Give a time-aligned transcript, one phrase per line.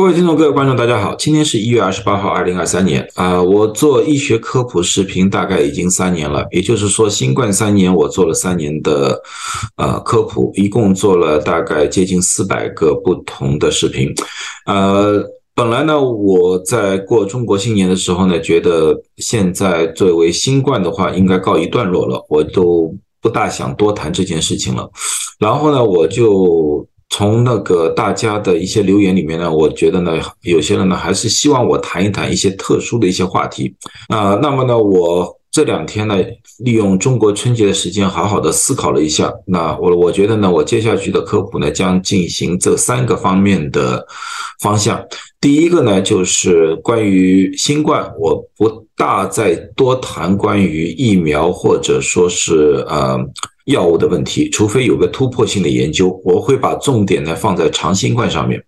[0.00, 1.14] 各位听众、各位观众，大家好！
[1.16, 3.40] 今天是一月二十八号，二零二三年啊。
[3.42, 9.20] 我做医学科普视频大概已经三年了，也就是说，新冠三年我做了三年的
[9.76, 14.10] 呃科普，一共做了大概接近四百个不同的视频。
[14.64, 15.22] 呃，
[15.54, 22.90] 本来呢，我在过中国新年的时候呢，觉得现在作为新冠的话，应该告一段落了，我都
[23.20, 24.90] 不大想多谈这件事情了。
[25.38, 26.86] 然后呢，我就。
[27.10, 30.12] 从那个大家的一些留言里面呢，我觉得呢，
[30.42, 33.74] 有些人呢还是希望我谈一谈一些特殊的一些话题
[34.08, 34.38] 啊。
[34.40, 36.16] 那么呢，我这两天呢，
[36.60, 39.32] 利用中国春节的时间，好好的思考了一下。
[39.44, 44.06] 那我我觉得呢，我接下去的科普呢，将进行这三个方面的
[44.60, 45.04] 方向。
[45.40, 53.18] 第一个呢，就是关于新冠，我不大再多谈关于疫苗或者说是呃。
[53.70, 58.62] 药物的问题，除非有个突破性的研究，我会把重点呢放在长新冠上面。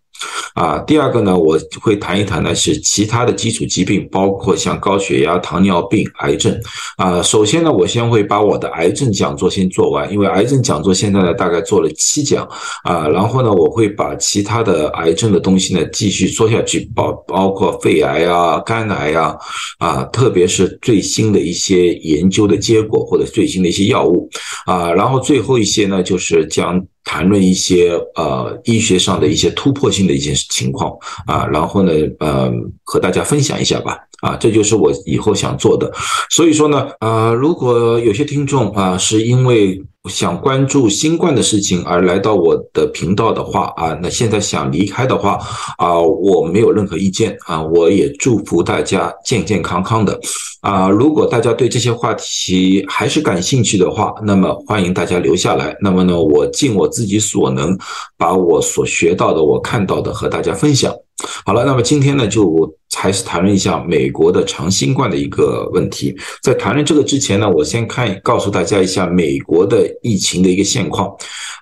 [0.54, 6.58] 啊，第二个呢，我会谈一谈呢是其他的基础疾病，包括像高血压、糖尿病、癌症。
[6.96, 12.46] 啊，首先呢，我先会把我的癌症讲座先做完，因为癌症讲座现在呢大概做了七讲。
[12.84, 19.36] 啊，然后呢，我会把其他的癌症的东西呢继续说下去，包包括肺癌啊、肝癌啊，
[19.78, 24.28] 啊，特别是最新的一些研究的结果或者最新的一些药物。
[24.66, 26.84] 啊，然后最后一些呢就是将。
[27.04, 30.92] 谈论一些呃医学上的一些突破性的一些情况
[31.26, 32.52] 啊，然后呢呃
[32.84, 35.92] 和大家分享一下吧啊，这就是我以后想做的。
[36.30, 39.82] 所以说呢啊，如果有些听众啊是因为。
[40.10, 45.38] 想关注新冠的事情而来到我的频道的话啊，那现在想离开的话
[45.78, 50.18] 啊，我没有任何意见啊，我也祝福大家健健康康的
[50.60, 50.88] 啊。
[50.88, 55.76] 如果大家对这些话题还是感兴趣的话，那么欢迎大家留下来。
[55.80, 57.78] 那么呢，我尽我自己所能，
[58.18, 60.92] 把我所学到的、我看到的和大家分享。
[61.44, 66.14] 好了，那么今天呢，就还是谈论一下美国的长新冠的一个问题。
[66.42, 71.10] 在谈论这个之前呢，我先看告诉大家一下美国的疫情的一个现况。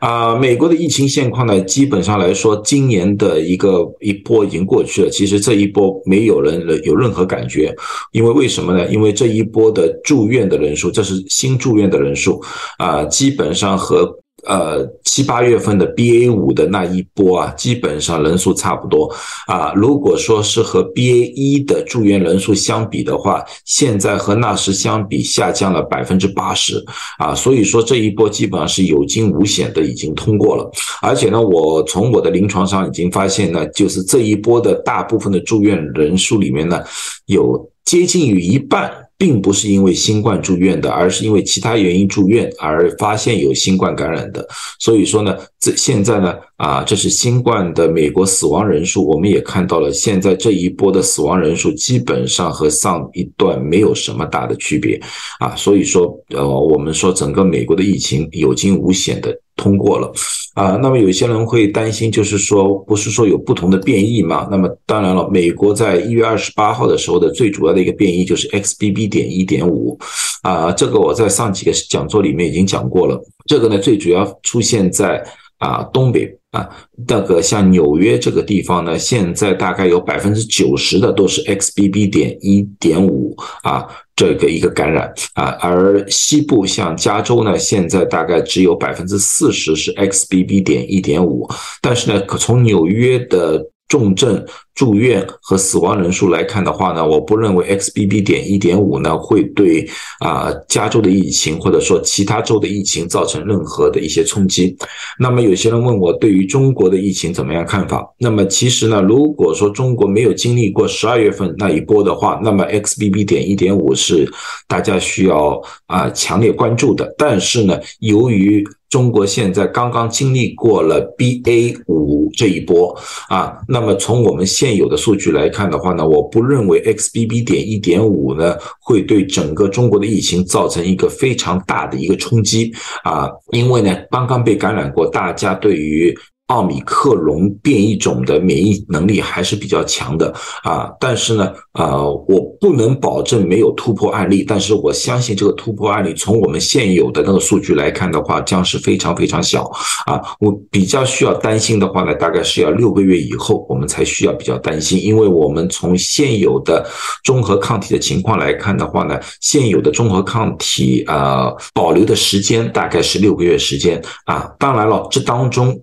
[0.01, 5.11] 啊，美国的疫情现况呢，基本上来说，今年的一个一波已经过去了。
[5.11, 7.75] 其实这一波没有人有任何感觉，
[8.13, 8.89] 因为为什么呢？
[8.91, 12.43] 因为这一波的住院的人数，这是新住院的人数
[12.79, 14.19] 啊，基本上和。
[14.47, 19.13] 呃，七八月份的 BA 五的那一波啊，基本上人数差不多
[19.47, 19.73] 啊。
[19.75, 26.83] 如果说是和 BA 一的住院人数相比的话，现在和那时相比下降了百分之八十
[27.19, 27.35] 啊。
[27.35, 30.71] 所以说这一波基本上是有惊无险的已经通过了。
[31.03, 36.83] 而且呢，我从我的临床上已经发现呢，就是这一波的大部分的住院人数里面呢，
[37.27, 38.93] 有接近于一半。
[39.21, 44.49] 并不是因为新冠住院的，而是因为其他原因住院而发现有新冠感染的。
[44.79, 54.99] 所以说呢，这现在呢，啊，这是新冠的美国死亡人数，我们也看到了，现在这一波的死亡人数基本上和上一段没有什么大的区别，
[55.39, 60.11] 啊，所以说，呃，我们说整个美国的疫情有惊无险的通过了。
[60.55, 64.49] 啊，那么有些人会担心，就是说，不是说有不同的变异吗？
[64.51, 69.09] 那么当然了，美国在一月二十八号的时候的最主要的一个变异就是 XBB.
[69.09, 69.99] 点一点五，
[70.43, 73.21] 啊，这个我在上几个讲座里面已经讲过了。
[73.47, 75.25] 这个呢，最主要出现在
[75.59, 76.69] 啊东北啊，
[77.07, 82.11] 那个像纽约这个地方呢，现在大概有百分之九十的都是 XBB.
[82.11, 83.87] 点一点五啊。
[84.21, 90.63] 这个一个感染啊，而西部像加州呢，现在大概只有百分之四十是 XBB.
[90.63, 91.49] 点一点五，
[91.81, 93.71] 但是呢，可从纽约的。
[93.91, 94.43] 重症
[94.75, 98.25] 住院和死亡人数来看的话呢，我不认为 XBB.
[98.25, 99.87] 点一点五呢会对
[100.21, 104.77] 啊加州的疫情或者说其他州的疫情造成任何的一些冲击。
[105.19, 108.09] 那么有些人问我对于中国的疫情怎么样看法？
[108.19, 113.27] 那么其实呢，如果说中国没有经历过十二月份那一波的话，那么 XBB.
[113.27, 114.27] 点一点五是
[114.69, 117.13] 大家需要啊强烈关注的。
[117.19, 122.97] 但是呢，由于中国现在刚刚经历过了 BA 五这一波
[123.29, 127.45] 啊，那么从我们现有的数据来看的话呢，我不认为 XBB.
[127.45, 132.73] 点一点五呢会对整个中国的疫情造成一个非常大的一个冲击
[133.03, 136.17] 啊，因为呢刚刚被感染过，大家对于。
[136.51, 149.63] 奥米克戎变异种的免疫能力还是比较强的啊，但是呢，呃，我不能保证没有突破案例，但是我相信这个突破案例从我们现有的那个数据来看的话，将是非常非常小
[150.07, 150.21] 啊。
[150.41, 156.85] 我比较需要担心的话呢，大概是要六个月以后我们才需要比较担心，因为我们从现有的
[157.23, 164.51] 综合抗体的情况来看的话呢，现有的综合抗体啊保留的时间大概是六个月时间啊。
[164.59, 165.81] 当然了，这当中。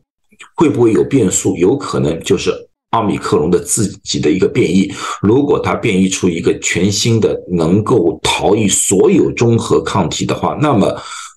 [0.58, 1.56] 会不会有变数？
[1.56, 2.52] 有可能就是
[2.90, 10.88] 奥密克戎的自己的一个变异，如果它变异出一个全新的能够逃逸所有中和抗体的话，那么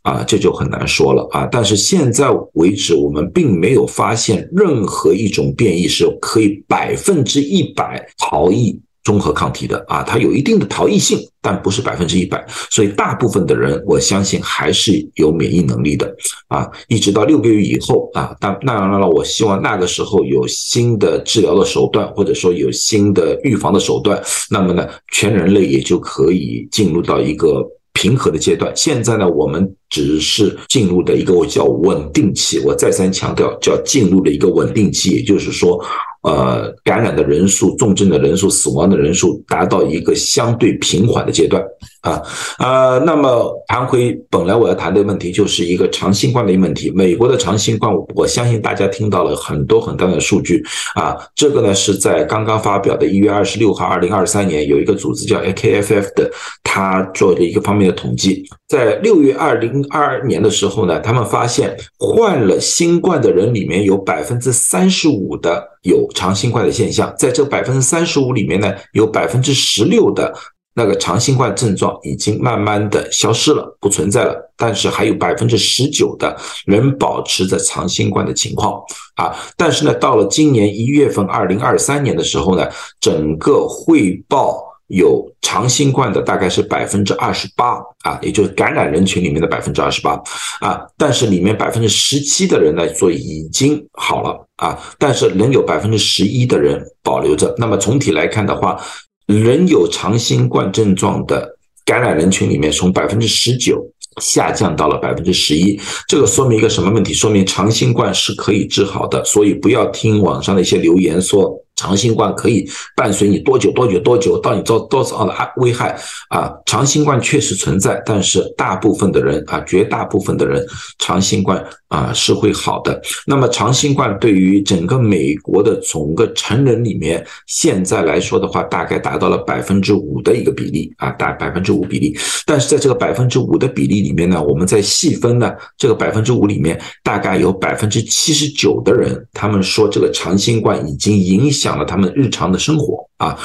[0.03, 1.47] 啊这就很难说了啊。
[1.53, 8.81] 但是现在为止，我们并没有发现任何一种变异是可以百分之一百逃逸。
[9.03, 16.15] 综合抗体的啊，它有一定的逃逸性，但不是百分之一百，所以大部分的人我相信还是有免疫能力的
[16.49, 16.69] 啊。
[16.89, 28.71] 一直到六个月以后啊，当那当然了，我希望那个时候有新的治疗的手段，或者说有新的预防的手段，那么呢，全人类也就可以进入到一个平和的阶段。
[28.77, 35.83] 现在呢，我们只是进入的一个叫稳定期，我再三强调，叫进入了一个稳定期，也就是说。
[36.23, 41.65] 呃，感染的人数、重症的人数、死亡的人数达到一个相对平缓的阶段。
[42.01, 42.23] 啊。
[42.59, 46.91] 呃，那么谈回本来我要谈的问题，就是一个长新冠的一个问题。
[46.91, 50.63] 美国的长新冠，我相信大家听到了很多很多的数据
[50.95, 51.17] 啊。
[51.35, 56.31] 这个呢是在刚刚发表的一月二十六号，二零二三年有一个组织叫 AKFF 的，
[56.63, 65.69] 他做的一个方面的统计，在六月二零二二年的时候呢，他们发现患了新冠的人里面有百分之三十五的。
[65.83, 70.31] 有长新冠的现象，在这百分之三十五里面呢，有百分之十六的
[70.75, 74.53] 那个长新冠症状已经慢慢的消失了，不存在了。
[74.57, 76.37] 但是还有百分之十九的
[76.67, 78.81] 人保持着长新冠的情况
[79.17, 79.35] 啊。
[79.57, 82.69] 但是呢，到了今年一月份，二零二三年的时候呢，
[83.01, 84.69] 整个汇报。
[84.91, 90.21] 有长新冠的大概是百分之二十八啊，也就是感染人群里面的百分之二十八
[90.61, 97.55] 啊，但是里面百分之十七的人呢，说已经好了啊，但是仍有百分之十一的人保留着。
[97.57, 98.85] 那么总体来看的话，
[99.31, 101.49] 仍有长新冠症状的
[101.85, 103.81] 感染人群里面，从百分之十九
[104.21, 107.15] 下降到了百分之十一，这个说明一个什么问题？
[107.15, 111.57] 说明长新冠是可以治好的，所以不要听网上的一些留言说。
[111.77, 115.99] 长新冠可以伴随你多久多久多久，到你遭多少的危害
[116.29, 116.53] 啊？
[116.67, 120.63] 长新冠确实存在，但是大部分的人啊，绝大部分的人
[120.99, 123.01] 长新冠啊是会好的。
[123.27, 132.17] 那么长新冠对于整个美国的总个成人里面，现在来说的话，大概达到了百分之五的一个比例啊，大百分之五比例。
[132.47, 141.71] 但是在这个百分之五的比例里面呢，我们在细分呢，这个百分之五里面，大概有百分之七十九的人，他们说这个长新冠已经影响。
[141.81, 143.39] 了他们日常的生活啊，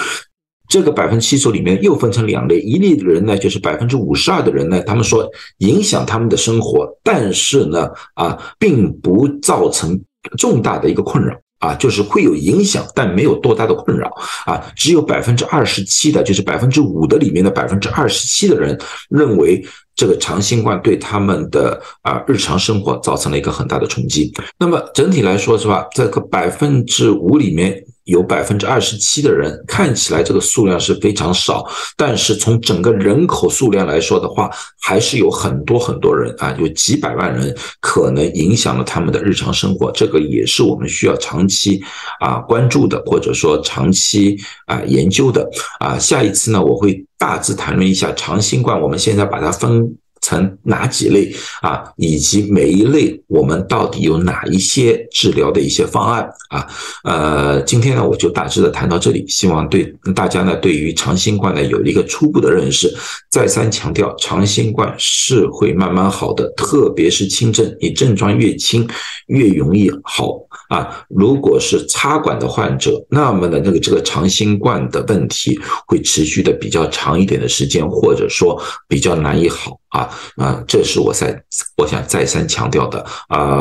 [0.67, 5.29] 这个百分之七十里面又分成两类，一类的人呢，就是百分之五十二的人呢，他们说
[5.59, 9.99] 影响他们的生活，但是呢啊，并不造成
[10.37, 14.11] 重大的一个困扰啊，就是会有影响，但没有多大的困扰
[14.45, 18.77] 啊，只有百分之二十七的，就是百分之五的里面的百分之二十七的人
[19.09, 19.63] 认为
[19.95, 24.33] 这个长新冠对他们的啊日常生活造成了一个很大的冲击。
[24.59, 27.85] 那么整体来说是吧，这个百分之五里面。
[28.05, 31.65] 有百分之二十七的人看起来这个数量是非常少，
[31.97, 34.49] 但是从整个人口数量来说的话，
[34.79, 41.83] 还是有很多很多人啊，有几百万人可能影响了他们的日常生活，这个也是我们需要长期
[42.19, 45.49] 啊关注的，或者说长期啊研究的
[45.79, 45.99] 啊。
[45.99, 49.97] 下一次呢，我会大致谈论一下长新冠，我们现在把它分。
[50.21, 51.83] 成哪几类啊？
[51.97, 56.67] 以及每一类我们到底有哪一些治疗的一些方案啊？
[57.03, 59.83] 呃，今天呢我就大致的谈到这里，希望对
[60.15, 62.91] 大家呢对于长新冠呢有一个初步的认识。
[63.29, 68.87] 再三强调，长新冠是会慢慢好的，特别是轻症，你症状越轻
[69.27, 70.33] 越容易好
[70.69, 71.05] 啊。
[71.09, 79.77] 如果是插管的患者，那么呢那个这个长新冠的问题会持续的比较长一点的时间，或者说比较难以好。
[79.89, 81.43] 啊啊，这是我再
[81.77, 83.59] 我想再三强调的啊。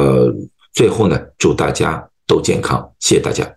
[0.72, 3.54] 最后呢，祝大家都健康，谢谢大家。